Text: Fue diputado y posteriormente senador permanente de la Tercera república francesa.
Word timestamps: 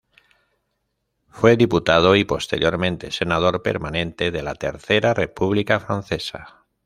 Fue 1.29 1.57
diputado 1.57 2.15
y 2.15 2.23
posteriormente 2.23 3.11
senador 3.11 3.61
permanente 3.61 4.31
de 4.31 4.41
la 4.41 4.55
Tercera 4.55 5.13
república 5.13 5.79
francesa. 5.79 6.65